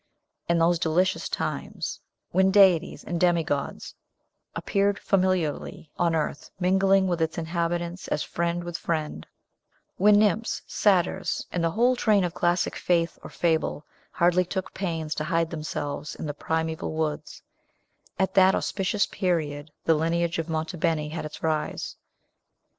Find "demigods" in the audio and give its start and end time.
3.21-3.93